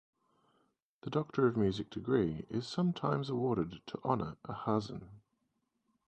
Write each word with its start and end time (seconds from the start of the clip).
The 1.01 1.11
doctor 1.11 1.45
of 1.45 1.55
music 1.55 1.91
degree 1.91 2.43
is 2.49 2.65
sometimes 2.67 3.29
awarded 3.29 3.85
to 3.85 3.99
honour 4.03 4.35
a 4.45 4.53
"hazzan". 4.55 5.07